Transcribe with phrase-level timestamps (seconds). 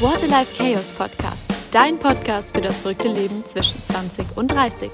[0.00, 4.92] What a Life Chaos Podcast, dein Podcast für das verrückte Leben zwischen 20 und 30.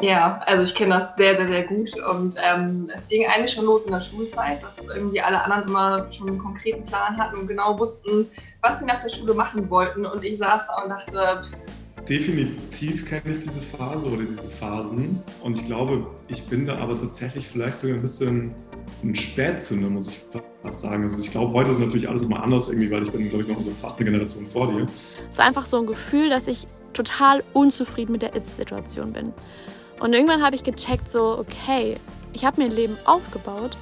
[0.00, 1.90] Ja, also ich kenne das sehr, sehr, sehr gut.
[1.98, 6.10] Und ähm, es ging eigentlich schon los in der Schulzeit, dass irgendwie alle anderen immer
[6.10, 8.30] schon einen konkreten Plan hatten und genau wussten,
[8.62, 10.06] was sie nach der Schule machen wollten.
[10.06, 11.42] Und ich saß da und dachte,
[12.08, 16.98] Definitiv kenne ich diese Phase oder diese Phasen und ich glaube, ich bin da aber
[17.00, 18.54] tatsächlich vielleicht sogar ein bisschen
[19.02, 20.24] ein Spätzünder, muss ich
[20.62, 21.02] fast sagen.
[21.02, 23.48] Also ich glaube, heute ist natürlich alles nochmal anders irgendwie, weil ich bin, glaube ich,
[23.48, 24.86] noch so fast eine Generation vor dir.
[25.28, 29.32] Es war einfach so ein Gefühl, dass ich total unzufrieden mit der Ist-Situation bin.
[30.00, 31.96] Und irgendwann habe ich gecheckt, so, okay,
[32.32, 33.76] ich habe mir ein Leben aufgebaut,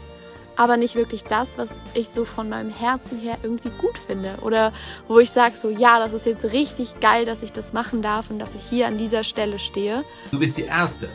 [0.57, 4.35] aber nicht wirklich das, was ich so von meinem Herzen her irgendwie gut finde.
[4.43, 4.73] Oder
[5.09, 8.31] wo ich sage, so, ja, das ist jetzt richtig geil, dass ich das machen darf
[8.31, 10.05] und dass ich hier an dieser Stelle stehe.
[10.31, 11.09] Du bist die Erste,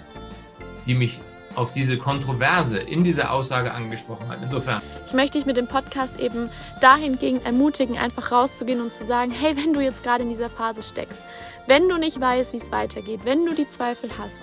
[0.85, 1.20] die mich
[1.55, 4.39] auf diese Kontroverse in dieser Aussage angesprochen hat.
[4.41, 4.81] Insofern.
[5.05, 6.49] Ich möchte dich mit dem Podcast eben
[6.80, 10.81] dahingehend ermutigen, einfach rauszugehen und zu sagen, hey, wenn du jetzt gerade in dieser Phase
[10.81, 11.19] steckst,
[11.67, 14.41] wenn du nicht weißt, wie es weitergeht, wenn du die Zweifel hast,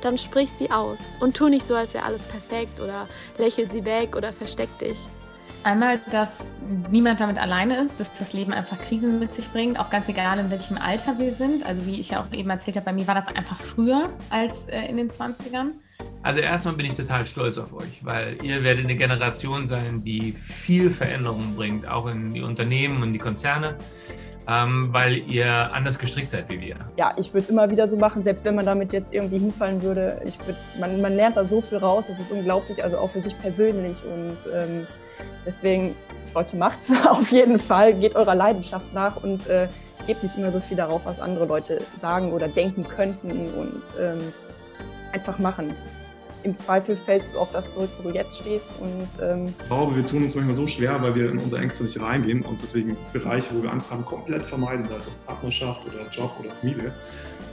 [0.00, 3.84] dann sprich sie aus und tu nicht so, als wäre alles perfekt oder lächel sie
[3.84, 4.98] weg oder versteck dich.
[5.64, 6.38] Einmal, dass
[6.90, 10.38] niemand damit alleine ist, dass das Leben einfach Krisen mit sich bringt, auch ganz egal,
[10.38, 11.66] in welchem Alter wir sind.
[11.66, 14.66] Also wie ich ja auch eben erzählt habe, bei mir war das einfach früher als
[14.68, 15.72] äh, in den 20ern.
[16.22, 20.32] Also erstmal bin ich total stolz auf euch, weil ihr werdet eine Generation sein, die
[20.32, 23.76] viel Veränderung bringt, auch in die Unternehmen und die Konzerne,
[24.48, 26.76] ähm, weil ihr anders gestrickt seid wie wir.
[26.96, 29.82] Ja, ich würde es immer wieder so machen, selbst wenn man damit jetzt irgendwie hinfallen
[29.82, 30.22] würde.
[30.24, 33.20] Ich würd, man, man lernt da so viel raus, das ist unglaublich, also auch für
[33.20, 34.86] sich persönlich und ähm,
[35.44, 35.94] deswegen,
[36.34, 39.68] Leute, macht's auf jeden Fall, geht eurer Leidenschaft nach und äh,
[40.06, 44.32] gebt nicht immer so viel darauf, was andere Leute sagen oder denken könnten und ähm,
[45.12, 45.74] einfach machen
[46.42, 48.66] im Zweifel fällst du auf das zurück, wo du jetzt stehst.
[48.80, 51.84] Und, ähm ich glaube, wir tun uns manchmal so schwer, weil wir in unsere Ängste
[51.84, 55.82] nicht reingehen und deswegen Bereiche, wo wir Angst haben, komplett vermeiden, sei es auch Partnerschaft
[55.86, 56.92] oder Job oder Familie.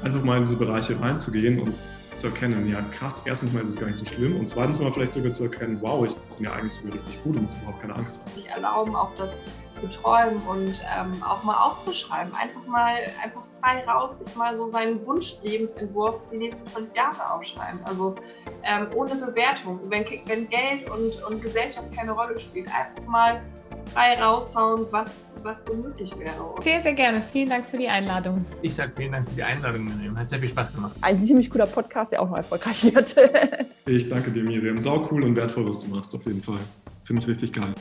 [0.03, 1.73] Einfach mal in diese Bereiche reinzugehen und
[2.13, 4.91] zu erkennen, ja krass, erstens mal ist es gar nicht so schlimm und zweitens mal
[4.91, 7.81] vielleicht sogar zu erkennen, wow, ich bin ja eigentlich sogar richtig gut und muss überhaupt
[7.81, 8.35] keine Angst haben.
[8.35, 9.39] Sich erlauben, auch das
[9.75, 12.33] zu träumen und ähm, auch mal aufzuschreiben.
[12.33, 17.31] Einfach mal einfach frei raus, sich mal so seinen Wunschlebensentwurf für die nächsten fünf Jahre
[17.31, 17.79] aufschreiben.
[17.83, 18.15] Also
[18.63, 19.79] ähm, ohne Bewertung.
[19.89, 23.41] Wenn, wenn Geld und, und Gesellschaft keine Rolle spielt, einfach mal
[23.93, 26.33] frei raushauen, was, was so möglich wäre.
[26.61, 27.21] Sehr, sehr gerne.
[27.21, 28.45] Vielen Dank für die Einladung.
[28.61, 30.17] Ich sage vielen Dank für die Einladung, Miriam.
[30.17, 30.95] Hat sehr viel Spaß gemacht.
[31.01, 33.15] Ein ziemlich cooler Podcast, der auch noch erfolgreich wird.
[33.85, 34.77] ich danke dir, Miriam.
[34.77, 36.59] Sau cool und wertvoll, was du machst, auf jeden Fall.
[37.03, 37.73] Finde ich richtig geil.